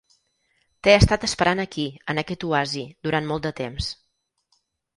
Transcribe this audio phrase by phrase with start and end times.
[0.87, 3.95] T'he estat esperant aquí, en aquest oasi, durant molt de temps.